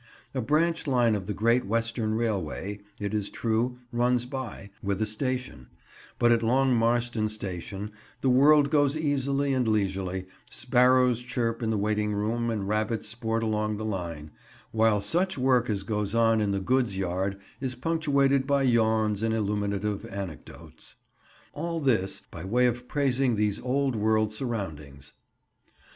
[0.33, 5.05] A branch line of the Great Western Railway, it is true, runs by, with a
[5.05, 5.67] station,
[6.17, 7.91] but at Long Marston station
[8.21, 13.43] the world goes easily and leisurely; sparrows chirp in the waiting room and rabbits sport
[13.43, 14.31] along the line;
[14.71, 19.35] while such work as goes on in the goods yard is punctuated by yawns and
[19.35, 20.95] illuminative anecdotes.
[21.53, 25.13] All this by way of praising these old world surroundings.